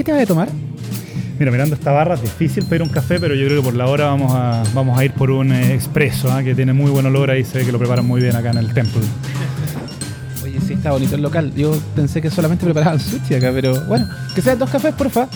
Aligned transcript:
¿Qué 0.00 0.04
te 0.04 0.12
vas 0.12 0.22
a 0.22 0.26
tomar? 0.26 0.48
Mira, 1.38 1.50
mirando 1.50 1.74
esta 1.74 1.92
barra 1.92 2.14
es 2.14 2.22
difícil 2.22 2.64
pedir 2.64 2.80
un 2.80 2.88
café, 2.88 3.20
pero 3.20 3.34
yo 3.34 3.44
creo 3.44 3.60
que 3.60 3.64
por 3.66 3.74
la 3.74 3.86
hora 3.86 4.06
vamos 4.06 4.32
a, 4.34 4.62
vamos 4.72 4.98
a 4.98 5.04
ir 5.04 5.12
por 5.12 5.30
un 5.30 5.52
eh, 5.52 5.74
expreso, 5.74 6.32
¿ah? 6.32 6.42
que 6.42 6.54
tiene 6.54 6.72
muy 6.72 6.90
buen 6.90 7.04
olor 7.04 7.30
ahí, 7.30 7.44
se 7.44 7.58
ve 7.58 7.66
que 7.66 7.72
lo 7.72 7.78
preparan 7.78 8.06
muy 8.06 8.22
bien 8.22 8.34
acá 8.34 8.50
en 8.50 8.56
el 8.56 8.72
templo. 8.72 9.02
Oye, 10.42 10.58
sí, 10.66 10.72
está 10.72 10.92
bonito 10.92 11.16
el 11.16 11.20
local. 11.20 11.52
Yo 11.54 11.78
pensé 11.94 12.22
que 12.22 12.30
solamente 12.30 12.64
preparaban 12.64 12.98
sushi 12.98 13.34
acá, 13.34 13.50
pero 13.52 13.78
bueno, 13.88 14.08
que 14.34 14.40
sean 14.40 14.58
dos 14.58 14.70
cafés, 14.70 14.94
porfa. 14.94 15.28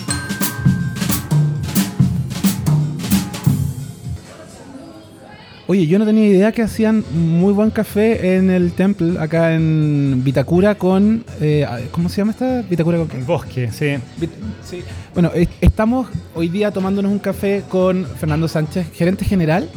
Oye, 5.67 5.87
yo 5.87 5.97
no 5.97 6.05
tenía 6.05 6.27
idea 6.27 6.51
que 6.51 6.61
hacían 6.61 7.03
muy 7.11 7.51
buen 7.51 7.71
café 7.71 8.35
en 8.35 8.51
el 8.51 8.73
Temple, 8.73 9.19
acá 9.19 9.55
en 9.55 10.21
Vitacura 10.23 10.75
con... 10.75 11.25
eh, 11.41 11.65
¿Cómo 11.89 12.07
se 12.07 12.17
llama 12.17 12.31
esta? 12.33 12.61
Vitacura 12.61 12.99
con... 12.99 13.09
El 13.17 13.23
bosque, 13.23 13.71
sí. 13.71 13.85
Vit- 14.21 14.29
sí. 14.63 14.83
Bueno, 15.15 15.31
es- 15.33 15.49
estamos 15.61 16.07
hoy 16.35 16.49
día 16.49 16.69
tomándonos 16.69 17.11
un 17.11 17.17
café 17.17 17.63
con 17.67 18.05
Fernando 18.05 18.47
Sánchez, 18.47 18.85
gerente 18.93 19.25
general 19.25 19.67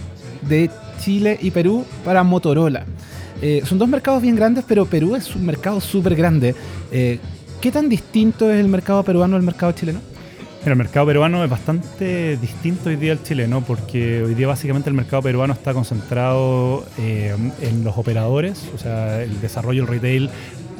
de 0.47 0.69
Chile 1.01 1.39
y 1.41 1.51
Perú 1.53 1.87
para 2.05 2.23
Motorola. 2.23 2.85
Eh, 3.41 3.63
son 3.65 3.79
dos 3.79 3.89
mercados 3.89 4.21
bien 4.21 4.37
grandes, 4.37 4.65
pero 4.69 4.85
Perú 4.85 5.17
es 5.17 5.35
un 5.35 5.47
mercado 5.47 5.81
súper 5.81 6.15
grande. 6.15 6.55
Eh, 6.93 7.19
¿Qué 7.63 7.73
tan 7.73 7.89
distinto 7.89 8.51
es 8.51 8.61
el 8.61 8.69
mercado 8.69 9.03
peruano 9.05 9.37
al 9.37 9.43
mercado 9.43 9.73
chileno? 9.73 10.01
El 10.65 10.77
mercado 10.77 11.07
peruano 11.07 11.43
es 11.45 11.49
bastante 11.49 12.37
distinto 12.37 12.89
hoy 12.91 12.97
día 12.97 13.13
al 13.13 13.23
chileno, 13.23 13.63
porque 13.63 14.23
hoy 14.23 14.35
día 14.35 14.49
básicamente 14.49 14.91
el 14.91 14.95
mercado 14.95 15.23
peruano 15.23 15.55
está 15.55 15.73
concentrado 15.73 16.85
eh, 16.99 17.35
en 17.63 17.85
los 17.85 17.97
operadores, 17.97 18.69
o 18.75 18.79
sea, 18.79 19.23
el 19.23 19.41
desarrollo 19.41 19.83
del 19.83 19.93
retail 19.93 20.31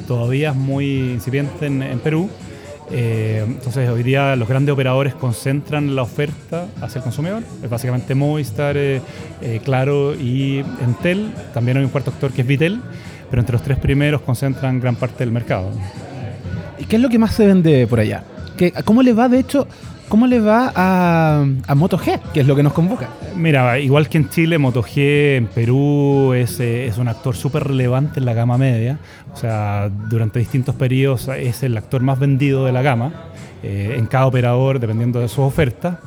todavía 0.05 0.49
es 0.49 0.55
muy 0.55 1.13
incipiente 1.13 1.65
en, 1.65 1.99
Perú. 2.03 2.29
Eh, 2.91 3.43
entonces 3.47 3.89
hoy 3.89 4.03
día 4.03 4.35
los 4.35 4.47
grandes 4.49 4.73
operadores 4.73 5.13
concentran 5.15 5.95
la 5.95 6.01
oferta 6.01 6.67
hacia 6.81 6.99
el 6.99 7.03
consumidor, 7.03 7.43
es 7.63 7.69
básicamente 7.69 8.15
Movistar, 8.15 8.75
eh, 8.77 9.01
Claro 9.63 10.13
y 10.13 10.63
Entel, 10.83 11.31
también 11.53 11.77
hay 11.77 11.83
un 11.83 11.89
cuarto 11.89 12.11
actor 12.11 12.31
que 12.31 12.41
es 12.41 12.47
Vitel, 12.47 12.81
pero 13.29 13.41
entre 13.41 13.53
los 13.53 13.63
tres 13.63 13.77
primeros 13.77 14.21
concentran 14.21 14.79
gran 14.79 14.95
parte 14.97 15.19
del 15.19 15.31
mercado. 15.31 15.71
¿Y 16.77 16.85
qué 16.85 16.97
es 16.97 17.01
lo 17.01 17.09
que 17.09 17.17
más 17.17 17.33
se 17.33 17.47
vende 17.47 17.87
por 17.87 17.99
allá? 17.99 18.23
¿Qué- 18.59 18.73
¿Cómo 18.83 19.01
le 19.03 19.13
va, 19.13 19.29
de 19.29 19.39
hecho, 19.39 19.67
cómo 20.09 20.27
le 20.27 20.41
va 20.41 20.71
a, 20.75 21.45
a 21.67 21.75
Moto 21.75 21.97
G, 21.97 22.19
que 22.33 22.41
es 22.41 22.45
lo 22.47 22.55
que 22.57 22.61
nos 22.63 22.73
convoca? 22.73 23.07
Mira, 23.37 23.79
igual 23.79 24.09
que 24.09 24.17
en 24.17 24.27
Chile, 24.27 24.57
Moto 24.57 24.83
G 24.83 25.37
en 25.37 25.47
Perú 25.47 26.33
es, 26.33 26.59
eh, 26.59 26.85
es 26.87 26.97
un 26.97 27.07
actor 27.07 27.37
súper 27.37 27.63
relevante 27.63 28.19
en 28.19 28.25
la 28.25 28.33
gama 28.33 28.57
media. 28.57 28.99
O 29.33 29.37
sea, 29.37 29.89
durante 30.09 30.39
distintos 30.39 30.75
periodos 30.75 31.29
es 31.29 31.63
el 31.63 31.77
actor 31.77 32.01
más 32.01 32.19
vendido 32.19 32.65
de 32.65 32.73
la 32.73 32.81
gama 32.81 33.13
eh, 33.63 33.95
en 33.97 34.07
cada 34.07 34.25
operador, 34.27 34.79
dependiendo 34.81 35.21
de 35.21 35.29
sus 35.29 35.39
ofertas. 35.39 35.97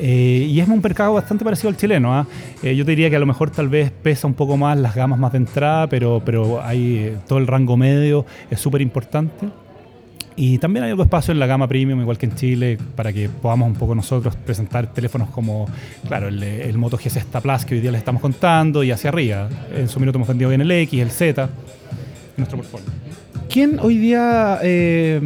Eh, 0.00 0.46
y 0.48 0.60
es 0.60 0.68
un 0.68 0.80
mercado 0.80 1.14
bastante 1.14 1.44
parecido 1.44 1.70
al 1.70 1.76
chileno. 1.76 2.14
¿ah? 2.14 2.24
Yo 2.62 2.84
te 2.84 2.92
diría 2.92 3.10
que 3.10 3.16
a 3.16 3.18
lo 3.18 3.26
mejor 3.26 3.50
tal 3.50 3.68
vez 3.68 3.90
pesa 3.90 4.28
un 4.28 4.34
poco 4.34 4.56
más 4.56 4.78
las 4.78 4.94
gamas 4.94 5.18
más 5.18 5.32
de 5.32 5.38
entrada, 5.38 5.88
pero, 5.88 6.22
pero 6.24 6.62
hay 6.62 7.16
todo 7.26 7.40
el 7.40 7.48
rango 7.48 7.76
medio 7.76 8.24
es 8.48 8.60
súper 8.60 8.80
importante. 8.82 9.48
Y 10.40 10.58
también 10.58 10.84
hay 10.84 10.96
de 10.96 11.02
espacio 11.02 11.32
en 11.32 11.40
la 11.40 11.46
gama 11.46 11.66
premium, 11.66 12.00
igual 12.00 12.16
que 12.16 12.26
en 12.26 12.36
Chile, 12.36 12.78
para 12.94 13.12
que 13.12 13.28
podamos 13.28 13.66
un 13.66 13.74
poco 13.74 13.96
nosotros 13.96 14.36
presentar 14.36 14.86
teléfonos 14.92 15.30
como, 15.30 15.66
claro, 16.06 16.28
el, 16.28 16.78
Moto 16.78 16.96
G6 16.96 17.40
Plus 17.40 17.64
que 17.64 17.74
hoy 17.74 17.80
día 17.80 17.90
les 17.90 17.98
estamos 17.98 18.22
contando 18.22 18.84
y 18.84 18.92
hacia 18.92 19.10
arriba. 19.10 19.48
En 19.74 19.88
su 19.88 19.98
minuto 19.98 20.16
hemos 20.16 20.28
vendido 20.28 20.48
bien 20.48 20.60
el 20.60 20.70
X, 20.70 21.02
el 21.02 21.10
Z, 21.10 21.50
nuestro 22.36 22.58
portfolio. 22.58 22.86
¿Quién 23.58 23.80
hoy 23.80 23.98
día 23.98 24.60
eh, 24.62 25.20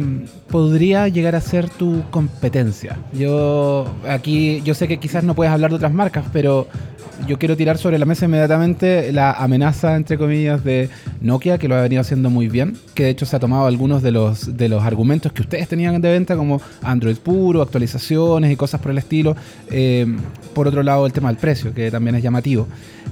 podría 0.49 1.07
llegar 1.07 1.35
a 1.35 1.39
ser 1.39 1.69
tu 1.69 2.01
competencia? 2.09 2.97
Yo 3.13 3.85
aquí, 4.09 4.59
yo 4.65 4.73
sé 4.73 4.87
que 4.87 4.97
quizás 4.97 5.23
no 5.23 5.35
puedes 5.35 5.53
hablar 5.53 5.69
de 5.69 5.75
otras 5.75 5.93
marcas, 5.93 6.25
pero 6.33 6.67
yo 7.27 7.37
quiero 7.37 7.55
tirar 7.55 7.77
sobre 7.77 7.99
la 7.99 8.05
mesa 8.05 8.25
inmediatamente 8.25 9.11
la 9.13 9.33
amenaza, 9.33 9.95
entre 9.95 10.17
comillas, 10.17 10.63
de 10.63 10.89
Nokia, 11.21 11.59
que 11.59 11.67
lo 11.67 11.75
ha 11.75 11.81
venido 11.81 12.01
haciendo 12.01 12.31
muy 12.31 12.47
bien, 12.47 12.75
que 12.95 13.03
de 13.03 13.09
hecho 13.11 13.27
se 13.27 13.35
ha 13.35 13.39
tomado 13.39 13.67
algunos 13.67 14.01
de 14.01 14.11
los, 14.11 14.57
de 14.57 14.67
los 14.67 14.83
argumentos 14.83 15.31
que 15.31 15.43
ustedes 15.43 15.67
tenían 15.67 16.01
de 16.01 16.11
venta, 16.11 16.35
como 16.35 16.59
Android 16.81 17.17
puro, 17.17 17.61
actualizaciones 17.61 18.51
y 18.51 18.55
cosas 18.55 18.81
por 18.81 18.89
el 18.89 18.97
estilo. 18.97 19.35
Eh, 19.69 20.07
por 20.55 20.67
otro 20.67 20.81
lado, 20.81 21.05
el 21.05 21.13
tema 21.13 21.29
del 21.29 21.37
precio, 21.37 21.71
que 21.71 21.91
también 21.91 22.15
es 22.15 22.23
llamativo. 22.23 22.67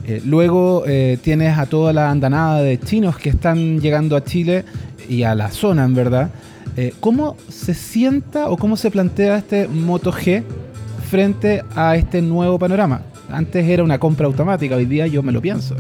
Eh, 0.07 0.19
luego 0.25 0.83
tienes 1.21 1.59
a 1.59 1.67
toda 1.67 1.93
la 1.93 2.09
andanada 2.09 2.63
de 2.63 2.79
chinos 2.79 3.17
que 3.17 3.29
están 3.29 3.79
llegando 3.79 4.15
a 4.15 4.23
Chile 4.23 4.65
y 5.07 5.23
a 5.23 5.35
la 5.35 5.51
zona, 5.51 5.85
en 5.85 5.93
verdad. 5.93 6.29
Eh, 6.77 6.93
¿Cómo 6.99 7.35
se 7.49 7.73
sienta 7.73 8.49
o 8.49 8.57
cómo 8.57 8.77
se 8.77 8.91
plantea 8.91 9.37
este 9.37 9.67
Moto 9.67 10.11
G 10.11 10.43
frente 11.09 11.63
a 11.75 11.95
este 11.95 12.21
nuevo 12.21 12.57
panorama? 12.57 13.01
Antes 13.29 13.67
era 13.67 13.83
una 13.83 13.97
compra 13.99 14.25
automática, 14.27 14.75
hoy 14.75 14.85
día 14.85 15.07
yo 15.07 15.23
me 15.23 15.31
lo 15.31 15.41
pienso. 15.41 15.75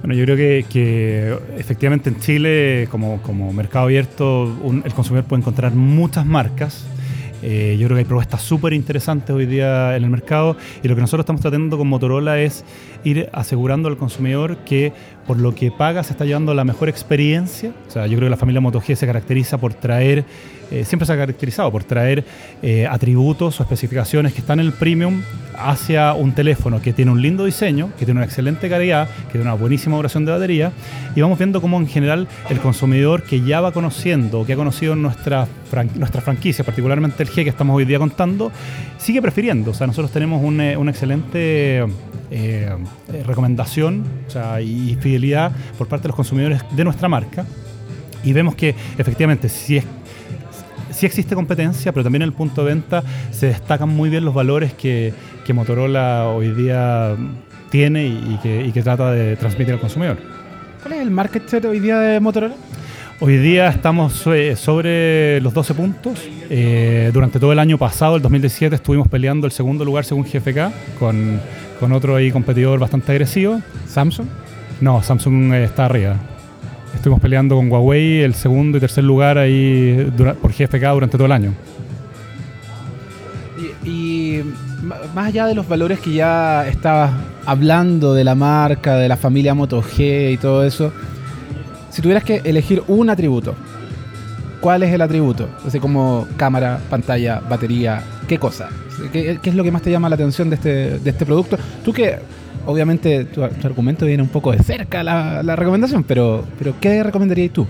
Bueno, 0.00 0.14
yo 0.14 0.24
creo 0.24 0.36
que, 0.36 0.66
que 0.68 1.38
efectivamente 1.56 2.10
en 2.10 2.18
Chile, 2.20 2.88
como, 2.90 3.22
como 3.22 3.52
mercado 3.52 3.86
abierto, 3.86 4.54
el 4.84 4.92
consumidor 4.92 5.24
puede 5.24 5.40
encontrar 5.40 5.74
muchas 5.74 6.26
marcas. 6.26 6.84
Eh, 7.46 7.76
yo 7.78 7.86
creo 7.88 7.96
que 7.96 8.00
hay 8.00 8.04
propuestas 8.06 8.40
súper 8.40 8.72
interesantes 8.72 9.36
hoy 9.36 9.44
día 9.44 9.96
en 9.96 10.04
el 10.04 10.08
mercado 10.08 10.56
y 10.82 10.88
lo 10.88 10.94
que 10.94 11.02
nosotros 11.02 11.24
estamos 11.24 11.42
tratando 11.42 11.76
con 11.76 11.86
Motorola 11.88 12.40
es 12.40 12.64
ir 13.04 13.28
asegurando 13.32 13.90
al 13.90 13.98
consumidor 13.98 14.56
que 14.64 14.94
por 15.26 15.38
lo 15.38 15.54
que 15.54 15.70
paga 15.70 16.02
se 16.02 16.12
está 16.12 16.24
llevando 16.24 16.54
la 16.54 16.64
mejor 16.64 16.88
experiencia. 16.88 17.74
O 17.86 17.90
sea, 17.90 18.06
yo 18.06 18.16
creo 18.16 18.28
que 18.28 18.30
la 18.30 18.38
familia 18.38 18.62
Moto 18.62 18.80
G 18.80 18.94
se 18.94 19.04
caracteriza 19.04 19.58
por 19.58 19.74
traer, 19.74 20.24
eh, 20.70 20.84
siempre 20.84 21.06
se 21.06 21.12
ha 21.12 21.16
caracterizado 21.16 21.70
por 21.70 21.84
traer 21.84 22.24
eh, 22.62 22.86
atributos 22.86 23.60
o 23.60 23.62
especificaciones 23.62 24.32
que 24.32 24.40
están 24.40 24.60
en 24.60 24.66
el 24.66 24.72
premium 24.72 25.22
hacia 25.56 26.14
un 26.14 26.32
teléfono 26.32 26.82
que 26.82 26.92
tiene 26.92 27.12
un 27.12 27.22
lindo 27.22 27.44
diseño, 27.44 27.90
que 27.98 28.04
tiene 28.04 28.18
una 28.18 28.24
excelente 28.26 28.68
calidad, 28.68 29.08
que 29.26 29.32
tiene 29.32 29.42
una 29.42 29.54
buenísima 29.54 29.96
duración 29.96 30.24
de 30.24 30.32
batería 30.32 30.72
y 31.14 31.20
vamos 31.20 31.38
viendo 31.38 31.60
cómo 31.60 31.78
en 31.78 31.86
general 31.86 32.26
el 32.50 32.58
consumidor 32.58 33.22
que 33.22 33.40
ya 33.40 33.60
va 33.60 33.70
conociendo, 33.72 34.44
que 34.44 34.54
ha 34.54 34.56
conocido 34.56 34.96
nuestra, 34.96 35.46
fran- 35.70 35.92
nuestra 35.94 36.20
franquicia, 36.20 36.64
particularmente 36.64 37.22
el 37.22 37.28
G 37.30 37.44
que 37.44 37.50
estamos 37.50 37.76
hoy 37.76 37.84
día 37.84 37.98
contando, 38.00 38.50
sigue 38.98 39.22
prefiriendo. 39.22 39.70
O 39.70 39.74
sea, 39.74 39.86
nosotros 39.86 40.10
tenemos 40.10 40.42
un, 40.42 40.60
eh, 40.60 40.76
una 40.76 40.90
excelente 40.90 41.84
recomendación 43.26 44.02
o 44.26 44.30
sea, 44.30 44.60
y 44.60 44.96
fidelidad 45.00 45.52
por 45.78 45.86
parte 45.86 46.04
de 46.04 46.08
los 46.08 46.16
consumidores 46.16 46.62
de 46.74 46.82
nuestra 46.84 47.08
marca 47.08 47.44
y 48.24 48.32
vemos 48.32 48.54
que 48.56 48.74
efectivamente 48.98 49.48
si 49.48 49.76
es 49.76 49.84
sí 50.94 51.06
existe 51.06 51.34
competencia, 51.34 51.92
pero 51.92 52.04
también 52.04 52.22
en 52.22 52.28
el 52.28 52.32
punto 52.32 52.64
de 52.64 52.74
venta 52.74 53.02
se 53.30 53.46
destacan 53.46 53.88
muy 53.88 54.10
bien 54.10 54.24
los 54.24 54.34
valores 54.34 54.72
que, 54.72 55.12
que 55.44 55.52
Motorola 55.52 56.28
hoy 56.28 56.50
día 56.50 57.16
tiene 57.70 58.06
y, 58.06 58.34
y 58.34 58.38
que, 58.42 58.66
y 58.66 58.72
que 58.72 58.82
trata 58.82 59.10
de 59.10 59.36
transmitir 59.36 59.74
al 59.74 59.80
consumidor. 59.80 60.16
¿Cuál 60.82 60.94
es 60.94 61.00
el 61.00 61.10
market 61.10 61.48
share 61.48 61.66
hoy 61.66 61.80
día 61.80 61.98
de 61.98 62.20
Motorola? 62.20 62.54
Hoy 63.20 63.36
día 63.38 63.68
estamos 63.68 64.12
sobre 64.12 65.40
los 65.40 65.54
12 65.54 65.74
puntos. 65.74 66.20
Eh, 66.50 67.10
durante 67.12 67.38
todo 67.38 67.52
el 67.52 67.58
año 67.58 67.78
pasado, 67.78 68.16
el 68.16 68.22
2017, 68.22 68.74
estuvimos 68.74 69.08
peleando 69.08 69.46
el 69.46 69.52
segundo 69.52 69.84
lugar 69.84 70.04
según 70.04 70.24
GFK 70.24 70.98
con, 70.98 71.40
con 71.78 71.92
otro 71.92 72.16
ahí 72.16 72.32
competidor 72.32 72.78
bastante 72.80 73.12
agresivo. 73.12 73.62
Samsung. 73.86 74.26
No, 74.80 75.02
Samsung 75.02 75.54
eh, 75.54 75.64
está 75.64 75.86
arriba. 75.86 76.16
Estuvimos 76.94 77.20
peleando 77.20 77.56
con 77.56 77.70
Huawei 77.70 78.22
el 78.22 78.34
segundo 78.34 78.78
y 78.78 78.80
tercer 78.80 79.04
lugar 79.04 79.38
ahí 79.38 80.10
por 80.40 80.52
GFK 80.52 80.92
durante 80.92 81.16
todo 81.16 81.26
el 81.26 81.32
año. 81.32 81.52
Y, 83.84 84.40
más 85.14 85.28
allá 85.28 85.46
de 85.46 85.54
los 85.54 85.68
valores 85.68 86.00
que 86.00 86.12
ya 86.12 86.66
estabas 86.66 87.12
hablando 87.46 88.14
de 88.14 88.24
la 88.24 88.34
marca, 88.34 88.96
de 88.96 89.08
la 89.08 89.16
familia 89.16 89.54
Moto 89.54 89.82
G 89.82 90.32
y 90.32 90.36
todo 90.36 90.64
eso, 90.64 90.92
si 91.90 92.02
tuvieras 92.02 92.24
que 92.24 92.40
elegir 92.44 92.82
un 92.88 93.10
atributo, 93.10 93.54
¿cuál 94.60 94.82
es 94.82 94.92
el 94.92 95.02
atributo? 95.02 95.48
Así 95.66 95.78
como 95.78 96.26
cámara, 96.36 96.80
pantalla, 96.90 97.40
batería, 97.48 98.02
¿qué 98.26 98.38
cosa? 98.38 98.68
¿Qué, 99.12 99.38
qué 99.42 99.50
es 99.50 99.56
lo 99.56 99.64
que 99.64 99.70
más 99.70 99.82
te 99.82 99.90
llama 99.90 100.08
la 100.08 100.14
atención 100.14 100.48
de 100.48 100.56
este, 100.56 100.98
de 100.98 101.10
este 101.10 101.26
producto? 101.26 101.58
Tú 101.84 101.92
que, 101.92 102.18
obviamente, 102.66 103.24
tu, 103.24 103.42
argumento 103.42 104.06
viene 104.06 104.22
un 104.22 104.28
poco 104.28 104.52
de 104.52 104.58
cerca 104.58 105.02
la, 105.02 105.42
la 105.42 105.56
recomendación, 105.56 106.04
pero, 106.04 106.44
pero 106.58 106.74
¿qué 106.80 107.02
recomendarías 107.02 107.52
tú? 107.52 107.66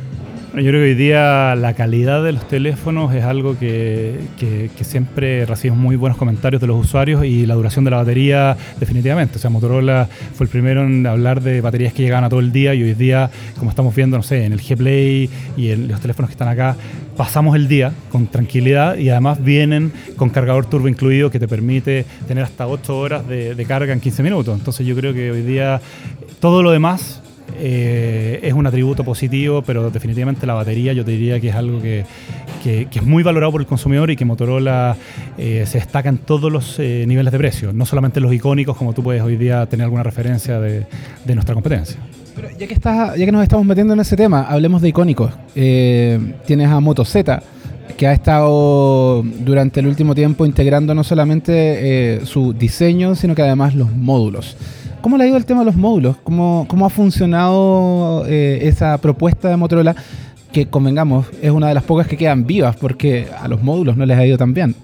Yo 0.57 0.61
creo 0.61 0.83
que 0.83 0.91
hoy 0.91 0.95
día 0.95 1.57
la 1.57 1.75
calidad 1.75 2.23
de 2.23 2.31
los 2.31 2.47
teléfonos 2.47 3.13
es 3.13 3.25
algo 3.25 3.59
que, 3.59 4.21
siempre 4.83 5.45
recibimos 5.47 5.81
muy 5.81 5.97
buenos 5.97 6.17
comentarios 6.17 6.61
de 6.61 6.69
los 6.69 6.79
usuarios 6.79 7.25
y 7.25 7.45
la 7.45 7.57
duración 7.57 7.85
de 7.85 7.91
la 7.91 7.97
batería 7.97 8.57
definitivamente. 8.79 9.39
O 9.39 9.41
sea, 9.41 9.51
Motorola 9.51 10.09
fue 10.35 10.45
el 10.45 10.51
primero 10.51 10.85
en 10.85 11.05
hablar 11.09 11.41
de 11.41 11.61
baterías 11.61 11.93
que 11.93 12.05
llegaban 12.05 12.23
a 12.23 12.29
todo 12.29 12.39
el 12.39 12.53
día 12.53 12.73
y 12.73 12.85
hoy 12.85 12.95
día, 12.95 13.31
como 13.59 13.71
estamos 13.71 13.97
viendo, 13.97 14.17
no 14.17 14.23
sé, 14.23 14.45
en 14.45 14.53
el 14.53 14.61
G-Play 14.61 15.29
y 15.57 15.71
en 15.71 15.89
los 15.89 16.01
teléfonos 16.01 16.29
que 16.29 16.35
están 16.35 16.47
acá, 16.47 16.77
pasamos 17.17 17.57
el 17.57 17.67
día 17.67 17.93
con 18.13 18.29
tranquilidad 18.29 18.97
y 18.97 19.11
además 19.11 19.43
vienen 19.43 19.91
con 20.17 20.31
cargador 20.31 20.67
turbo 20.67 20.87
incluido 20.87 21.33
que 21.33 21.41
te 21.41 21.49
permite 21.49 22.05
tener 22.29 22.45
hasta 22.45 22.69
8 22.69 22.97
horas 22.97 23.27
de 23.27 23.65
carga 23.67 23.93
en 23.93 23.99
15 23.99 24.23
minutos. 24.23 24.57
Entonces 24.57 24.87
yo 24.87 24.95
creo 24.95 25.13
que 25.13 25.33
hoy 25.33 25.43
día 25.43 25.81
todo 26.39 26.63
lo 26.63 26.71
demás 26.71 27.24
eh, 27.57 28.41
es 28.43 28.53
un 28.53 28.67
atributo 28.67 29.05
positivo, 29.05 29.63
pero 29.63 29.91
definitivamente 29.91 30.47
la 30.47 30.55
batería 30.55 30.93
yo 30.93 31.05
te 31.05 31.13
diría 31.13 31.39
que 31.41 31.51
es 31.51 31.55
algo 31.55 31.81
que, 31.81 32.05
que, 32.63 32.89
es 32.91 33.03
muy 33.03 33.23
valorado 33.23 33.53
por 33.53 33.61
el 33.61 33.67
consumidor 33.67 34.11
y 34.11 34.17
que 34.17 34.25
Motorola 34.25 34.97
eh, 35.39 35.65
se 35.67 35.79
destaca 35.79 36.09
en 36.09 36.19
todos 36.19 36.51
los 36.51 36.79
eh, 36.79 37.05
niveles 37.07 37.33
de 37.33 37.39
precio, 37.39 37.73
no 37.73 37.87
solamente 37.87 38.21
los 38.21 38.33
icónicos, 38.33 38.77
como 38.77 38.93
tú 38.93 39.03
puedes 39.03 39.23
hoy 39.23 39.37
día 39.37 39.67
tener 39.67 39.85
alguna 39.85 40.03
referencia 40.03 40.59
de, 40.59 40.87
nuestra 41.35 41.55
competencia. 41.55 41.97
Pero 42.35 42.49
ya 42.59 42.67
que, 42.67 42.75
está, 42.75 43.17
ya 43.17 43.25
que 43.25 43.33
nos 43.33 43.43
estamos 43.43 43.65
metiendo 43.65 43.95
en 43.95 44.01
ese 44.01 44.17
tema, 44.17 44.43
hablemos 44.43 44.83
de 44.83 44.89
icónicos. 44.89 45.33
tienes 45.55 46.69
a 46.69 46.81
Moto 46.81 47.05
Z, 47.05 47.41
que 47.97 48.09
ha 48.09 48.13
estado 48.13 49.23
durante 49.23 49.79
el 49.79 49.87
último 49.87 50.17
tiempo 50.17 50.45
integrando 50.45 50.95
no 50.95 51.05
solamente 51.05 52.21
su 52.25 52.53
diseño, 52.53 53.15
sino 53.15 53.37
que 53.37 53.43
además 53.43 53.77
los 53.77 53.93
módulos. 53.93 54.57
¿Cómo 55.05 55.19
le 55.19 55.25
ha 55.25 55.27
ido 55.27 55.37
el 55.37 55.45
tema 55.45 55.61
de 55.61 55.67
los 55.67 55.77
módulos? 55.77 56.17
¿Cómo, 56.25 56.65
cómo 56.67 56.87
ha 56.87 56.89
funcionado 56.89 58.25
eh, 58.27 58.61
esa 58.63 58.97
propuesta 58.97 59.51
de 59.51 59.59
Motorola? 59.59 59.95
Que 60.51 60.65
convengamos, 60.69 61.27
es 61.43 61.51
una 61.51 61.69
de 61.69 61.75
las 61.75 61.85
pocas 61.85 62.07
que 62.07 62.17
quedan 62.17 62.47
vivas 62.47 62.75
porque 62.77 63.29
a 63.39 63.47
los 63.47 63.63
módulos 63.63 63.99
no 63.99 64.07
les 64.07 64.17
ha 64.17 64.25
ido 64.25 64.39
tan 64.39 64.55
bien. 64.55 64.75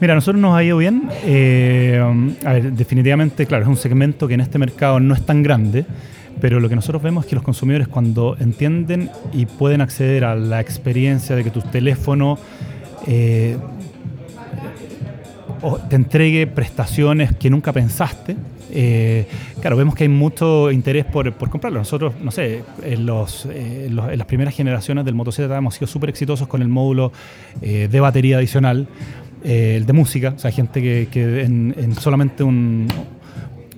Mira, 0.00 0.14
a 0.14 0.16
nosotros 0.16 0.40
nos 0.40 0.56
ha 0.56 0.64
ido 0.64 0.78
bien. 0.78 1.10
Eh, 1.26 2.02
a 2.42 2.52
ver, 2.54 2.72
definitivamente, 2.72 3.44
claro, 3.44 3.64
es 3.64 3.68
un 3.68 3.76
segmento 3.76 4.26
que 4.26 4.32
en 4.32 4.40
este 4.40 4.58
mercado 4.58 4.98
no 4.98 5.12
es 5.12 5.20
tan 5.26 5.42
grande, 5.42 5.84
pero 6.40 6.58
lo 6.58 6.70
que 6.70 6.76
nosotros 6.76 7.02
vemos 7.02 7.26
es 7.26 7.28
que 7.28 7.34
los 7.34 7.44
consumidores 7.44 7.86
cuando 7.86 8.34
entienden 8.40 9.10
y 9.34 9.44
pueden 9.44 9.82
acceder 9.82 10.24
a 10.24 10.36
la 10.36 10.58
experiencia 10.62 11.36
de 11.36 11.44
que 11.44 11.50
tu 11.50 11.60
teléfono 11.60 12.38
eh, 13.06 13.58
te 15.90 15.96
entregue 15.96 16.46
prestaciones 16.46 17.36
que 17.36 17.50
nunca 17.50 17.74
pensaste, 17.74 18.34
eh, 18.70 19.26
claro, 19.60 19.76
vemos 19.76 19.94
que 19.94 20.04
hay 20.04 20.08
mucho 20.08 20.70
interés 20.70 21.04
por, 21.04 21.32
comprarlo. 21.34 21.78
Nosotros, 21.78 22.14
no 22.22 22.30
sé, 22.30 22.62
en, 22.82 23.06
los, 23.06 23.46
en, 23.46 23.96
las 23.96 24.26
primeras 24.26 24.54
generaciones 24.54 25.04
del 25.04 25.14
Moto 25.14 25.32
Z 25.32 25.56
hemos 25.56 25.74
sido 25.74 25.86
súper 25.86 26.10
exitosos 26.10 26.48
con 26.48 26.62
el 26.62 26.68
módulo 26.68 27.12
eh, 27.62 27.88
de 27.90 28.00
batería 28.00 28.38
adicional, 28.38 28.88
eh, 29.44 29.74
el 29.76 29.86
de 29.86 29.92
música. 29.92 30.34
O 30.36 30.38
sea, 30.38 30.50
gente 30.50 30.80
que, 30.80 31.42
en 31.42 31.94
solamente 31.94 32.42
un, 32.42 32.88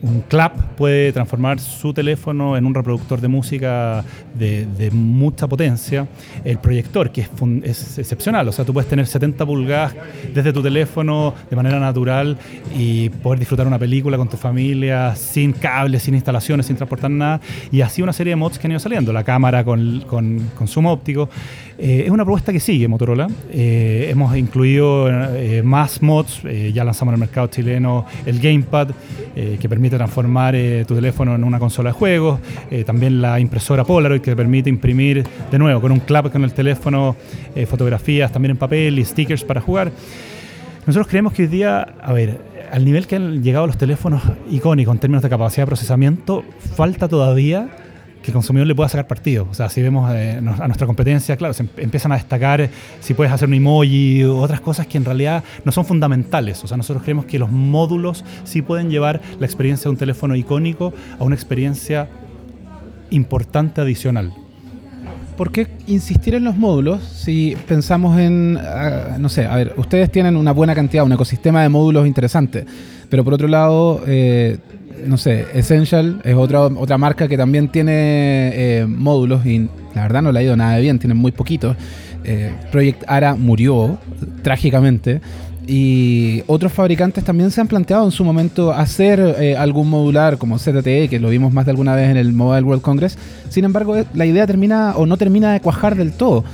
un 0.02 0.22
clap 0.22 0.56
puede 0.76 1.12
transformar 1.12 1.60
su 1.60 1.92
teléfono 1.92 2.56
en 2.56 2.64
un 2.64 2.74
reproductor 2.74 3.20
de 3.20 3.28
música 3.28 4.04
de, 4.34 4.90
mucha 4.92 5.46
potencia. 5.46 6.06
El 6.44 6.58
proyector, 6.58 7.10
que 7.10 7.26
es, 7.62 7.98
excepcional, 7.98 8.48
o 8.48 8.52
sea, 8.52 8.64
tú 8.64 8.72
puedes 8.72 8.88
tener 8.88 9.06
70 9.06 9.44
pulgadas 9.44 9.94
desde 10.34 10.52
tu 10.52 10.62
teléfono 10.62 11.34
de 11.48 11.56
manera 11.56 11.78
natural 11.78 12.38
y 12.76 13.10
poder 13.10 13.38
disfrutar 13.38 13.66
una 13.66 13.78
película 13.78 14.16
con 14.16 14.28
tu 14.28 14.36
familia 14.36 15.14
sin 15.14 15.52
cables, 15.52 16.02
sin 16.02 16.14
instalaciones, 16.14 16.66
sin 16.66 16.76
transportar 16.76 17.10
nada. 17.10 17.40
Y 17.70 17.82
así 17.82 18.00
una 18.02 18.12
serie 18.12 18.32
de 18.32 18.36
mods 18.36 18.58
que 18.58 18.66
han 18.66 18.72
ido 18.72 18.80
saliendo. 18.80 19.12
La 19.12 19.24
cámara 19.24 19.64
con, 19.64 20.00
con 20.06 20.50
consumo 20.56 20.92
óptico. 20.92 21.28
Eh, 21.82 22.02
es 22.04 22.10
una 22.10 22.24
propuesta 22.24 22.52
que 22.52 22.60
sigue 22.60 22.88
Motorola. 22.88 23.26
Eh, 23.50 24.08
hemos 24.10 24.36
incluido 24.36 25.08
eh, 25.08 25.62
más 25.62 26.02
mods. 26.02 26.42
ya 26.42 26.84
lanzamos 26.84 27.12
en 27.12 27.14
el 27.14 27.20
mercado 27.20 27.46
chileno 27.46 28.04
el 28.26 28.38
Gamepad, 28.38 28.90
que 29.34 29.68
permite 29.68 29.89
transformar 29.96 30.54
tu 30.86 30.94
teléfono 30.94 31.34
en 31.34 31.44
una 31.44 31.58
consola 31.58 31.90
de 31.90 31.94
juegos. 31.94 32.40
también 32.86 33.20
la 33.20 33.40
impresora 33.40 33.84
Polaroid, 33.84 34.20
que 34.20 34.34
permite 34.34 34.70
imprimir 34.70 35.24
de 35.50 35.58
nuevo 35.58 35.80
con 35.80 35.92
un 35.92 36.00
clap 36.00 36.30
con 36.30 36.44
el 36.44 36.52
teléfono 36.52 37.16
fotografías 37.66 38.32
también 38.32 38.52
en 38.52 38.56
papel 38.56 38.98
y 38.98 39.04
stickers 39.04 39.44
para 39.44 39.60
jugar. 39.60 39.92
Nosotros 40.86 41.08
creemos 41.08 41.32
que 41.32 41.42
hoy 41.42 41.48
día, 41.48 41.94
a 42.02 42.12
ver, 42.12 42.40
al 42.72 42.84
nivel 42.84 43.06
que 43.06 43.16
han 43.16 43.42
llegado 43.42 43.66
los 43.66 43.76
teléfonos 43.76 44.22
icónicos 44.50 44.94
en 44.94 45.00
términos 45.00 45.22
de 45.22 45.28
capacidad 45.28 45.64
de 45.64 45.66
procesamiento, 45.68 46.44
falta 46.74 47.08
todavía 47.08 47.68
que 48.22 48.28
el 48.28 48.34
consumidor 48.34 48.66
le 48.66 48.74
pueda 48.74 48.88
sacar 48.88 49.06
partido. 49.06 49.46
O 49.50 49.54
sea, 49.54 49.68
si 49.68 49.82
vemos 49.82 50.10
eh, 50.14 50.38
a 50.38 50.66
nuestra 50.66 50.86
competencia, 50.86 51.36
claro, 51.36 51.54
se 51.54 51.62
em-, 51.62 51.68
empiezan 51.78 52.12
a 52.12 52.16
destacar 52.16 52.68
si 53.00 53.14
puedes 53.14 53.32
hacer 53.32 53.48
un 53.48 53.54
emoji 53.54 54.24
u 54.24 54.36
otras 54.36 54.60
cosas 54.60 54.86
que 54.86 54.98
en 54.98 55.04
realidad 55.04 55.42
no 55.64 55.72
son 55.72 55.84
fundamentales. 55.84 56.62
O 56.64 56.66
sea, 56.66 56.76
nosotros 56.76 57.02
creemos 57.02 57.24
que 57.24 57.38
los 57.38 57.50
módulos 57.50 58.24
sí 58.44 58.62
pueden 58.62 58.90
llevar 58.90 59.20
la 59.38 59.46
experiencia 59.46 59.84
de 59.84 59.90
un 59.90 59.96
teléfono 59.96 60.36
icónico 60.36 60.92
a 61.18 61.24
una 61.24 61.34
experiencia 61.34 62.08
importante 63.10 63.80
adicional. 63.80 64.32
¿Por 65.36 65.52
qué 65.52 65.68
insistir 65.86 66.34
en 66.34 66.44
los 66.44 66.56
módulos 66.56 67.02
si 67.02 67.56
pensamos 67.66 68.18
en, 68.20 68.58
ah, 68.60 69.16
no 69.18 69.30
sé, 69.30 69.46
a 69.46 69.56
ver, 69.56 69.72
ustedes 69.78 70.12
tienen 70.12 70.36
una 70.36 70.52
buena 70.52 70.74
cantidad, 70.74 71.02
un 71.02 71.12
ecosistema 71.12 71.62
de 71.62 71.70
módulos 71.70 72.06
interesante, 72.06 72.66
pero 73.08 73.24
por 73.24 73.32
otro 73.32 73.48
lado, 73.48 74.02
eh, 74.06 74.58
no 75.06 75.16
sé, 75.16 75.46
Essential 75.54 76.20
es 76.24 76.34
otra, 76.34 76.62
otra 76.62 76.98
marca 76.98 77.28
que 77.28 77.36
también 77.36 77.68
tiene 77.68 78.52
eh, 78.54 78.86
módulos 78.86 79.44
y 79.46 79.68
la 79.94 80.02
verdad 80.02 80.22
no 80.22 80.32
le 80.32 80.40
ha 80.40 80.42
ido 80.42 80.56
nada 80.56 80.76
de 80.76 80.82
bien, 80.82 80.98
tienen 80.98 81.16
muy 81.16 81.32
poquitos. 81.32 81.76
Eh, 82.24 82.52
Project 82.70 83.04
Ara 83.06 83.34
murió 83.34 83.98
trágicamente 84.42 85.20
y 85.66 86.42
otros 86.46 86.72
fabricantes 86.72 87.24
también 87.24 87.50
se 87.50 87.60
han 87.60 87.68
planteado 87.68 88.04
en 88.04 88.10
su 88.10 88.24
momento 88.24 88.72
hacer 88.72 89.36
eh, 89.38 89.56
algún 89.56 89.88
modular 89.88 90.38
como 90.38 90.58
ZTE, 90.58 91.08
que 91.08 91.18
lo 91.20 91.28
vimos 91.28 91.52
más 91.52 91.64
de 91.64 91.70
alguna 91.70 91.94
vez 91.94 92.10
en 92.10 92.16
el 92.16 92.32
Mobile 92.32 92.62
World 92.62 92.82
Congress. 92.82 93.16
Sin 93.48 93.64
embargo, 93.64 93.96
la 94.14 94.26
idea 94.26 94.46
termina 94.46 94.94
o 94.96 95.06
no 95.06 95.16
termina 95.16 95.52
de 95.52 95.60
cuajar 95.60 95.96
del 95.96 96.12
todo. 96.12 96.44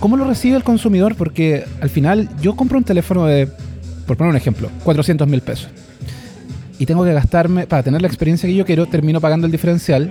¿Cómo 0.00 0.16
lo 0.16 0.24
recibe 0.24 0.56
el 0.56 0.64
consumidor? 0.64 1.14
Porque 1.14 1.64
al 1.80 1.88
final 1.88 2.28
yo 2.42 2.56
compro 2.56 2.78
un 2.78 2.84
teléfono 2.84 3.26
de, 3.26 3.48
por 4.06 4.16
poner 4.16 4.30
un 4.30 4.36
ejemplo, 4.36 4.68
400 4.82 5.28
mil 5.28 5.40
pesos 5.40 5.68
y 6.78 6.86
tengo 6.86 7.04
que 7.04 7.12
gastarme, 7.12 7.66
para 7.66 7.82
tener 7.82 8.00
la 8.00 8.08
experiencia 8.08 8.48
que 8.48 8.54
yo 8.54 8.64
quiero, 8.64 8.86
termino 8.86 9.20
pagando 9.20 9.46
el 9.46 9.52
diferencial 9.52 10.10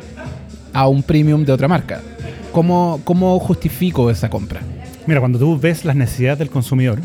a 0.74 0.88
un 0.88 1.04
premium 1.04 1.46
de 1.46 1.52
otra 1.52 1.68
marca. 1.68 2.02
¿Cómo, 2.52 3.02
cómo 3.04 3.40
justifico 3.40 4.10
esa 4.10 4.30
compra? 4.30 4.62
Mira, 5.06 5.20
cuando 5.20 5.40
tú 5.40 5.58
ves 5.58 5.86
las 5.86 5.96
necesidades 5.96 6.40
del 6.40 6.50
consumidor, 6.50 7.00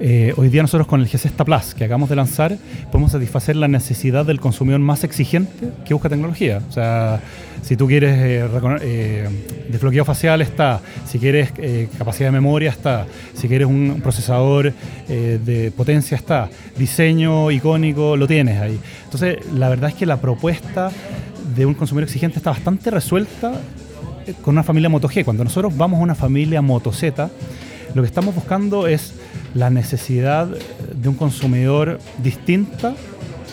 eh, 0.00 0.32
hoy 0.36 0.48
día 0.48 0.62
nosotros 0.62 0.86
con 0.86 1.00
el 1.00 1.08
G6 1.08 1.32
Plus 1.32 1.74
que 1.74 1.84
acabamos 1.84 2.08
de 2.08 2.14
lanzar 2.14 2.56
podemos 2.92 3.10
satisfacer 3.10 3.56
la 3.56 3.66
necesidad 3.66 4.24
del 4.24 4.38
consumidor 4.38 4.78
más 4.78 5.02
exigente 5.02 5.70
que 5.84 5.92
busca 5.92 6.08
tecnología. 6.08 6.60
O 6.68 6.72
sea, 6.72 7.20
si 7.62 7.76
tú 7.76 7.88
quieres 7.88 8.16
eh, 8.16 8.48
eh, 8.82 9.28
desbloqueo 9.70 10.04
facial 10.04 10.40
está, 10.40 10.80
si 11.04 11.18
quieres 11.18 11.52
capacidad 11.98 12.28
de 12.28 12.32
memoria 12.32 12.70
está, 12.70 13.06
si 13.34 13.48
quieres 13.48 13.66
un 13.66 14.00
procesador 14.02 14.72
de 15.08 15.72
potencia 15.76 16.16
está, 16.16 16.48
diseño 16.76 17.50
icónico 17.50 18.16
lo 18.16 18.28
tienes 18.28 18.60
ahí. 18.60 18.78
Entonces, 19.04 19.38
la 19.52 19.68
verdad 19.68 19.90
es 19.90 19.96
que 19.96 20.06
la 20.06 20.20
propuesta 20.20 20.90
de 21.56 21.66
un 21.66 21.74
consumidor 21.74 22.04
exigente 22.04 22.38
está 22.38 22.50
bastante 22.50 22.90
resuelta 22.90 23.52
con 24.42 24.54
una 24.54 24.62
familia 24.62 24.88
Moto 24.88 25.08
G. 25.08 25.24
Cuando 25.24 25.44
nosotros 25.44 25.76
vamos 25.76 25.98
a 25.98 26.02
una 26.02 26.14
familia 26.14 26.62
Moto 26.62 26.92
Z, 26.92 27.30
lo 27.94 28.02
que 28.02 28.06
estamos 28.06 28.34
buscando 28.34 28.86
es 28.86 29.14
la 29.58 29.70
necesidad 29.70 30.46
de 30.46 31.08
un 31.08 31.16
consumidor 31.16 31.98
distinta, 32.22 32.94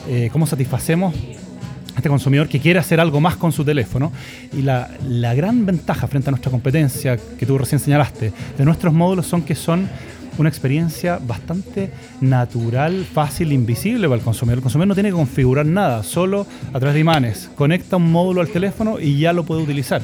eh, 0.07 0.29
cómo 0.31 0.45
satisfacemos 0.45 1.15
a 1.15 1.97
este 1.97 2.09
consumidor 2.09 2.47
que 2.47 2.59
quiere 2.59 2.77
hacer 2.77 3.00
algo 3.00 3.19
más 3.19 3.38
con 3.38 3.51
su 3.51 3.65
teléfono. 3.65 4.12
Y 4.53 4.62
la, 4.62 4.91
la, 5.07 5.33
gran 5.33 5.65
ventaja 5.65 6.07
frente 6.07 6.29
a 6.29 6.31
nuestra 6.31 6.51
competencia, 6.51 7.17
que 7.17 7.45
tú 7.45 7.57
recién 7.57 7.79
señalaste, 7.79 8.31
de 8.55 8.65
nuestros 8.65 8.93
módulos 8.93 9.25
son 9.25 9.41
que 9.41 9.55
son 9.55 9.89
una 10.38 10.50
experiencia 10.50 11.17
bastante 11.25 11.89
natural, 12.21 13.05
fácil, 13.12 13.51
invisible 13.51 14.07
para 14.07 14.19
el 14.19 14.24
consumidor. 14.24 14.59
El 14.59 14.63
consumidor 14.63 14.89
no 14.89 14.93
tiene 14.93 15.09
que 15.09 15.15
configurar 15.15 15.65
nada, 15.65 16.03
solo 16.03 16.45
a 16.71 16.79
través 16.79 16.93
de 16.93 17.00
imanes. 17.00 17.50
Conecta 17.55 17.97
un 17.97 18.12
módulo 18.12 18.41
al 18.41 18.50
teléfono 18.50 19.00
y 19.00 19.17
ya 19.17 19.33
lo 19.33 19.43
puede 19.43 19.63
utilizar. 19.63 20.01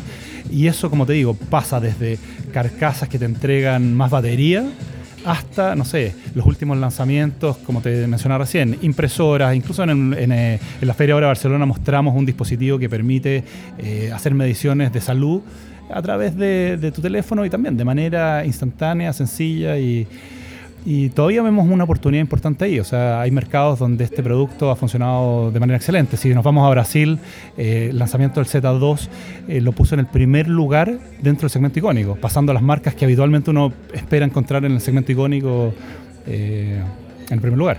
Y 0.50 0.68
eso, 0.68 0.90
como 0.90 1.06
te 1.06 1.14
digo, 1.14 1.36
pasa 1.36 1.80
desde 1.80 2.18
carcasas 2.54 3.08
que 3.08 3.20
te 3.20 3.26
entregan 3.26 3.94
más 3.94 4.10
batería, 4.10 4.66
hasta, 5.26 5.76
no 5.76 5.86
sé, 5.86 6.16
los 6.36 6.46
últimos 6.46 6.78
lanzamientos, 6.78 7.58
como 7.58 7.82
te 7.82 8.08
mencionaba 8.08 8.46
recién, 8.46 8.78
impresoras, 8.82 9.56
incluso 9.56 9.84
en, 9.84 10.14
eh, 10.32 10.60
la 10.82 10.94
Feria 10.94 11.14
ahora 11.14 11.28
de 11.28 11.32
Barcelona 11.32 11.66
mostramos 11.66 12.16
un 12.16 12.26
dispositivo 12.26 12.80
que 12.80 12.90
permite 12.90 13.44
eh, 13.78 14.12
hacer 14.14 14.34
mediciones 14.34 14.92
de 14.92 15.02
salud 15.02 15.42
a 15.94 16.02
través 16.02 16.36
de, 16.38 16.92
tu 16.94 17.02
teléfono 17.02 17.46
y 17.46 17.50
también 17.50 17.78
de 17.78 17.86
manera 17.86 18.46
instantánea, 18.46 19.14
sencilla 19.14 19.78
y 19.78 20.08
y 20.86 21.10
todavía 21.10 21.44
vemos 21.44 21.68
una 21.68 21.84
oportunidad 21.84 22.22
importante 22.22 22.66
ahí. 22.66 22.80
O 22.80 22.84
sea, 22.84 23.22
hay 23.22 23.32
mercados 23.32 23.80
donde 23.80 24.04
este 24.04 24.24
producto 24.24 24.72
ha 24.72 24.76
funcionado 24.76 25.52
de 25.52 25.60
manera 25.60 25.78
excelente. 25.78 26.18
Si 26.18 26.34
nos 26.34 26.44
vamos 26.44 26.66
a 26.66 26.70
Brasil, 26.70 27.20
eh, 27.58 27.88
el 27.92 28.00
lanzamiento 28.00 28.40
del 28.40 28.50
Z2 28.50 29.08
eh, 29.48 29.62
lo 29.62 29.74
puso 29.74 29.96
en 29.96 30.00
el 30.00 30.08
primer 30.08 30.48
lugar 30.48 30.98
dentro 31.22 31.42
del 31.42 31.52
segmento 31.52 31.80
icónico, 31.80 32.16
pasando 32.16 32.52
a 32.52 32.56
las 32.56 32.64
marcas 32.64 32.96
que 32.96 33.06
habitualmente 33.06 33.52
uno 33.52 33.72
espera 33.94 34.26
encontrar 34.26 34.66
en 34.66 34.72
el 34.72 34.82
segmento 34.82 35.12
icónico 35.12 35.74
eh, 36.26 36.82
en 37.30 37.40
primer 37.40 37.60
lugar. 37.60 37.78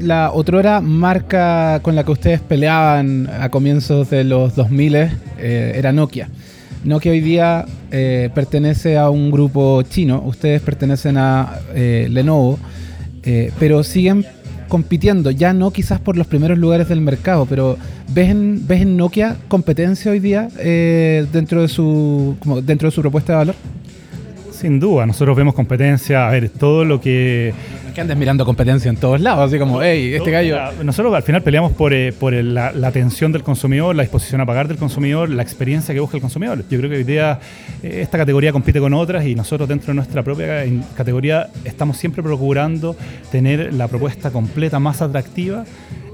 La 0.00 0.32
otra 0.32 0.80
marca 0.80 1.80
con 1.82 1.94
la 1.94 2.04
que 2.04 2.10
ustedes 2.10 2.40
peleaban 2.40 3.28
a 3.28 3.48
comienzos 3.50 4.10
de 4.10 4.24
los 4.24 4.54
2000 4.56 4.96
era 5.38 5.92
Nokia. 5.92 6.28
Nokia 6.84 7.12
hoy 7.12 7.20
día 7.20 7.66
eh, 7.90 8.30
pertenece 8.34 8.96
a 8.96 9.10
un 9.10 9.30
grupo 9.30 9.82
chino, 9.82 10.22
ustedes 10.24 10.62
pertenecen 10.62 11.18
a 11.18 11.58
eh, 11.74 12.08
Lenovo, 12.10 12.58
eh, 13.22 13.52
pero 13.58 13.82
siguen 13.82 14.24
compitiendo, 14.68 15.30
ya 15.30 15.52
no 15.52 15.72
quizás 15.72 16.00
por 16.00 16.16
los 16.16 16.26
primeros 16.26 16.56
lugares 16.56 16.88
del 16.88 17.02
mercado, 17.02 17.44
pero 17.44 17.76
¿ves 18.14 18.30
en, 18.30 18.66
ves 18.66 18.80
en 18.82 18.96
Nokia 18.96 19.36
competencia 19.48 20.10
hoy 20.10 20.20
día 20.20 20.48
dentro, 21.32 21.62
de 21.62 21.68
su, 21.68 22.36
dentro 22.62 22.88
de 22.88 22.92
su 22.94 23.00
propuesta 23.02 23.32
de 23.32 23.38
valor? 23.38 23.54
Sin 24.52 24.80
duda, 24.80 25.06
nosotros 25.06 25.36
vemos 25.36 25.54
competencia, 25.54 26.28
a 26.28 26.30
ver, 26.30 26.48
todo 26.48 26.84
lo 26.84 27.00
que... 27.00 27.52
que 27.92 28.00
andes 28.00 28.16
mirando 28.16 28.44
competencia 28.44 28.88
en 28.88 28.96
todos 28.96 29.20
lados, 29.20 29.48
así 29.48 29.58
como, 29.58 29.82
hey, 29.82 30.14
este 30.14 30.30
gallo... 30.30 30.58
Nosotros 30.82 31.14
al 31.14 31.22
final 31.22 31.42
peleamos 31.42 31.72
por, 31.72 31.92
eh, 31.92 32.12
por 32.12 32.32
la, 32.32 32.68
atención 32.86 33.32
del 33.32 33.42
consumidor, 33.42 33.94
la 33.94 34.02
disposición 34.02 34.40
a 34.40 34.46
pagar 34.46 34.68
del 34.68 34.76
consumidor, 34.76 35.30
la 35.30 35.42
experiencia 35.42 35.94
que 35.94 36.00
busca 36.00 36.16
el 36.16 36.20
consumidor. 36.20 36.64
Yo 36.68 36.78
creo 36.78 36.90
que 36.90 36.96
hoy 36.96 37.04
día 37.04 37.38
eh, 37.82 38.00
esta 38.02 38.18
categoría 38.18 38.52
compite 38.52 38.80
con 38.80 38.94
otras 38.94 39.24
y 39.26 39.34
nosotros 39.34 39.68
dentro 39.68 39.88
de 39.88 39.94
nuestra 39.94 40.22
propia 40.22 40.64
categoría 40.96 41.48
estamos 41.64 41.96
siempre 41.96 42.22
procurando 42.22 42.96
tener 43.30 43.72
la 43.74 43.88
propuesta 43.88 44.30
completa 44.30 44.78
más 44.78 45.02
atractiva 45.02 45.64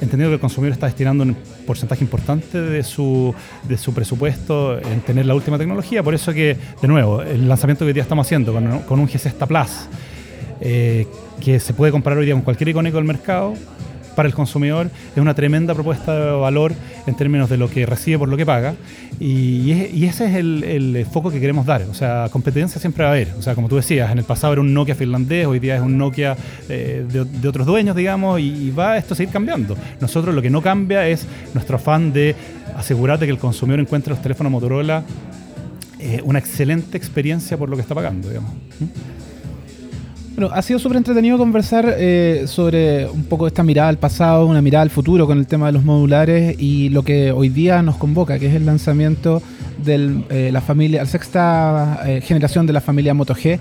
entendiendo 0.01 0.29
que 0.29 0.35
el 0.35 0.41
consumidor 0.41 0.73
está 0.73 0.87
destinando 0.87 1.25
un 1.25 1.37
porcentaje 1.67 2.05
importante 2.05 2.61
de 2.61 2.83
su, 2.83 3.35
de 3.67 3.79
su 3.79 3.95
presupuesto 3.95 4.79
en 4.79 5.01
tener 5.01 5.27
la 5.27 5.35
última 5.35 5.59
tecnología. 5.59 6.03
Por 6.03 6.15
eso 6.15 6.33
que, 6.33 6.57
de 6.81 6.89
nuevo, 6.89 7.23
el 7.23 7.49
lanzamiento 7.49 7.85
que 7.85 7.89
hoy 7.89 7.93
día 7.95 8.03
estamos 8.03 8.27
haciendo 8.27 8.53
con, 8.53 8.81
con 8.81 9.01
un 9.01 9.09
G6 9.09 9.47
Plus, 9.47 9.89
eh, 10.69 11.07
que 11.41 11.61
se 11.61 11.73
puede 11.75 11.93
comprar 11.93 12.19
hoy 12.19 12.25
día 12.25 12.35
con 12.35 12.43
cualquier 12.43 12.71
icónico 12.71 12.97
del 12.97 13.05
mercado, 13.05 13.55
para 14.17 14.27
el 14.27 14.35
consumidor 14.35 14.91
es 15.15 15.19
una 15.21 15.35
tremenda 15.35 15.75
propuesta 15.75 16.13
de 16.19 16.31
valor 16.33 16.73
en 17.07 17.15
términos 17.15 17.49
de 17.49 17.57
lo 17.57 17.71
que 17.71 17.87
recibe 17.87 18.19
por 18.19 18.29
lo 18.29 18.37
que 18.37 18.45
paga 18.45 18.75
y, 19.21 20.05
ese 20.05 20.27
es 20.27 20.35
el, 20.35 21.07
foco 21.13 21.31
que 21.31 21.39
queremos 21.39 21.67
dar. 21.67 21.83
O 21.83 21.95
sea, 21.95 22.29
competencia 22.33 22.81
siempre 22.81 23.05
va 23.05 23.11
a 23.11 23.13
haber. 23.13 23.35
O 23.39 23.43
sea, 23.43 23.55
como 23.55 23.69
tú 23.69 23.77
decías, 23.77 24.11
en 24.11 24.19
el 24.19 24.25
pasado 24.25 24.55
era 24.55 24.63
un 24.63 24.75
Nokia 24.75 24.95
finlandés, 24.95 25.47
hoy 25.47 25.61
día 25.61 25.77
es 25.77 25.83
un 25.83 25.97
Nokia 25.99 26.37
eh, 26.69 27.05
de, 27.09 27.49
otros 27.49 27.67
dueños, 27.67 27.95
digamos, 27.95 28.41
y, 28.41 28.71
va 28.71 28.97
esto 28.97 29.15
a 29.15 29.17
seguir 29.17 29.33
cambiando. 29.33 29.77
Nosotros 30.01 30.35
lo 30.35 30.43
que 30.43 30.51
no 30.51 30.63
cambia 30.63 31.07
es 31.07 31.27
nuestro 31.55 31.77
afán 31.77 32.13
de 32.13 32.35
asegurarte 32.77 33.27
que 33.27 33.33
el 33.33 33.39
consumidor 33.39 33.81
encuentre 33.81 34.11
los 34.11 34.21
teléfonos 34.21 34.51
Motorola 34.51 35.05
eh, 35.99 36.21
una 36.25 36.39
excelente 36.39 36.97
experiencia 36.97 37.57
por 37.57 37.69
lo 37.69 37.77
que 37.77 37.83
está 37.83 37.95
pagando, 37.95 38.29
digamos. 38.29 38.51
Bueno, 40.37 40.51
ha 40.53 40.61
sido 40.61 40.79
súper 40.79 40.99
entretenido 40.99 41.39
conversar 41.39 41.95
eh, 41.97 42.45
sobre 42.47 43.09
un 43.09 43.25
poco 43.25 43.47
esta 43.47 43.63
mirada 43.63 43.89
al 43.89 43.97
pasado, 43.97 44.47
una 44.47 44.61
mirada 44.61 44.83
al 44.83 44.91
futuro 44.91 45.27
con 45.27 45.39
el 45.39 45.47
tema 45.47 45.65
de 45.65 45.73
los 45.73 45.83
modulares 45.83 46.57
y 46.59 46.91
lo 46.91 47.03
que 47.03 47.33
hoy 47.33 47.49
día 47.49 47.81
nos 47.81 47.97
convoca, 47.97 48.39
que 48.39 48.49
es 48.49 48.55
el 48.55 48.67
lanzamiento 48.67 49.41
de 49.83 50.25
eh, 50.29 50.51
la 50.53 50.61
familia, 50.61 51.05
la 51.05 51.09
sexta 51.09 52.03
eh, 52.05 52.21
generación 52.21 52.67
de 52.67 52.75
la 52.75 52.83
familia 52.83 53.15
Moto 53.15 53.35
G, 53.35 53.59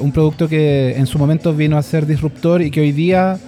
un 0.00 0.12
producto 0.12 0.48
que 0.48 0.94
en 0.98 1.06
su 1.06 1.18
momento 1.18 1.54
vino 1.54 1.78
a 1.78 1.82
ser 1.82 2.06
disruptor 2.06 2.60
y 2.60 2.70
que 2.70 2.82
hoy 2.82 2.92
día 2.92 3.38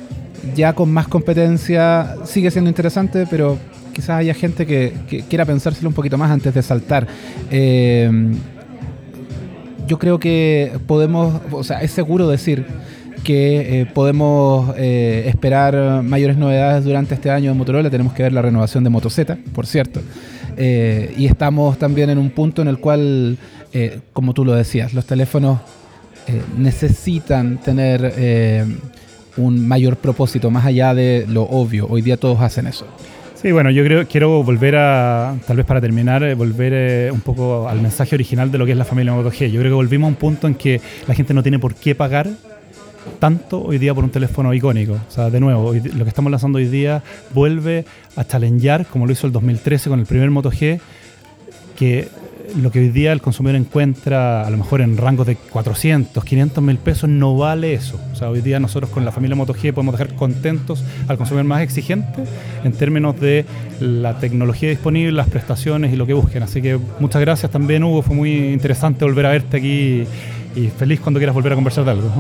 ya 0.57 0.73
con 0.73 0.91
más 0.91 1.07
competencia 1.07 2.17
sigue 2.25 2.51
siendo 2.51 2.71
interesante, 2.71 3.27
pero 3.31 3.59
quizás 3.93 4.21
haya 4.21 4.33
gente 4.33 4.65
que, 4.65 4.95
que 5.07 5.21
quiera 5.21 5.45
pensárselo 5.45 5.91
un 5.91 5.95
poquito 5.95 6.17
más 6.17 6.31
antes 6.31 6.55
de 6.55 6.63
saltar 6.63 7.07
yo 9.87 9.99
creo 9.99 10.19
que 10.19 10.73
podemos, 10.87 11.41
o 11.51 11.65
sea, 11.65 11.83
es 11.83 11.91
seguro 11.91 12.29
decir 12.29 12.65
que 13.25 13.81
eh, 13.81 13.87
podemos 13.87 14.75
eh, 14.77 15.25
esperar 15.27 16.03
mayores 16.03 16.37
novedades 16.37 16.85
durante 16.85 17.15
este 17.15 17.31
año 17.31 17.51
de 17.51 17.59
Motorola. 17.59 17.91
Tenemos 17.91 18.13
que 18.13 18.23
ver 18.23 18.33
la 18.33 18.43
renovación 18.43 18.85
de 18.85 18.91
Moto 18.91 19.11
Z, 19.11 19.39
por 19.55 19.67
cierto. 19.67 20.01
Eh, 20.57 21.15
y 21.17 21.27
estamos 21.27 21.79
también 21.79 22.11
en 22.11 22.19
un 22.19 22.31
punto 22.31 22.63
en 22.63 22.69
el 22.69 22.79
cual, 22.79 23.39
como 24.13 24.35
tú 24.35 24.45
lo 24.45 24.55
decías, 24.55 24.95
los 24.95 25.05
teléfonos 25.05 25.59
necesitan 26.57 27.59
tener 27.59 28.65
un 29.37 29.67
mayor 29.67 29.97
propósito, 29.97 30.53
más 30.53 30.65
allá 30.65 30.95
de 30.95 31.27
lo 31.29 31.43
obvio. 31.43 31.89
Hoy 31.91 32.03
día 32.03 32.17
todos 32.17 32.41
hacen 32.41 32.69
eso. 32.69 32.87
Sí, 33.45 33.53
bueno, 33.53 33.71
yo 33.71 33.85
creo 33.85 34.09
quiero 34.09 34.43
volver 34.43 34.75
a, 34.75 35.37
tal 35.47 35.59
vez 35.59 35.67
para 35.67 35.79
terminar, 35.79 36.23
eh, 36.23 36.33
volver 36.33 36.73
eh, 36.75 37.11
un 37.13 37.21
poco 37.21 37.69
al 37.69 37.79
mensaje 37.79 38.15
original 38.15 38.51
de 38.51 38.57
lo 38.57 38.65
que 38.65 38.73
es 38.73 38.79
la 38.79 38.87
familia 38.87 39.13
Moto 39.13 39.31
G. 39.31 39.51
Yo 39.51 39.61
creo 39.61 39.71
que 39.71 39.75
volvimos 39.75 40.07
a 40.07 40.09
un 40.09 40.15
punto 40.15 40.47
en 40.47 40.55
que 40.55 40.81
la 41.07 41.15
gente 41.15 41.35
no 41.35 41.43
tiene 41.43 41.59
por 41.59 41.75
qué 41.75 41.95
pagar 41.95 42.31
tanto 43.19 43.63
hoy 43.63 43.77
día 43.77 43.93
por 43.93 44.03
un 44.03 44.09
teléfono 44.09 44.55
icónico. 44.55 44.95
O 44.95 45.11
sea, 45.11 45.29
de 45.29 45.41
nuevo, 45.41 45.75
lo 45.75 46.05
que 46.05 46.09
estamos 46.09 46.31
lanzando 46.31 46.57
hoy 46.57 46.69
día 46.69 47.03
vuelve 47.35 47.85
a 48.17 48.25
challengear, 48.25 48.87
como 48.87 49.05
lo 49.05 49.13
hizo 49.13 49.27
el 49.27 49.33
2013 49.35 49.91
con 49.91 50.01
el 50.01 50.07
primer 50.07 50.31
Moto 50.31 50.51
G, 50.51 50.81
que 51.77 52.09
lo 52.57 52.71
que 52.71 52.79
hoy 52.79 52.89
día 52.89 53.13
el 53.13 53.21
consumidor 53.21 53.57
encuentra 53.57 54.47
a 54.47 54.51
lo 54.51 54.57
mejor 54.57 54.81
en 54.81 54.97
rangos 54.97 55.27
de 55.27 55.37
400, 55.37 56.25
500 56.25 56.63
mil 56.63 56.79
pesos, 56.79 57.09
no 57.09 57.37
vale 57.37 57.75
eso. 57.75 57.99
O 58.13 58.17
sea, 58.17 58.31
hoy 58.31 58.41
día 58.41 58.61
nosotros 58.61 58.91
con 58.91 59.05
la 59.05 59.13
familia 59.13 59.37
MotoG 59.37 59.73
podemos 59.73 59.99
dejar 59.99 60.15
contentos 60.15 60.85
al 61.09 61.17
consumidor 61.17 61.47
más 61.47 61.63
exigente 61.63 62.25
en 62.63 62.73
términos 62.73 63.19
de 63.21 63.45
la 63.81 64.19
tecnología 64.19 64.69
disponible, 64.69 65.13
las 65.13 65.29
prestaciones 65.29 65.93
y 65.93 65.97
lo 65.97 66.07
que 66.07 66.13
busquen. 66.13 66.43
Así 66.43 66.61
que 66.63 66.79
muchas 67.01 67.21
gracias 67.21 67.51
también, 67.51 67.83
Hugo. 67.85 68.03
Fue 68.03 68.15
muy 68.15 68.53
interesante 68.53 69.05
volver 69.05 69.27
a 69.27 69.31
verte 69.31 69.57
aquí 69.57 70.05
y 70.55 70.69
feliz 70.69 71.01
cuando 71.01 71.19
quieras 71.19 71.35
volver 71.35 71.53
a 71.53 71.55
conversar 71.57 71.85
de 71.85 71.91
algo. 71.93 72.11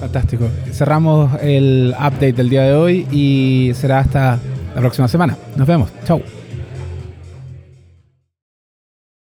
Fantástico. 0.00 0.48
Cerramos 0.72 1.32
el 1.42 1.94
update 1.96 2.32
del 2.32 2.50
día 2.50 2.62
de 2.62 2.74
hoy 2.74 3.06
y 3.10 3.72
será 3.74 4.00
hasta 4.00 4.38
la 4.74 4.80
próxima 4.80 5.08
semana. 5.08 5.36
Nos 5.56 5.66
vemos. 5.66 5.90
Chau. 6.04 6.37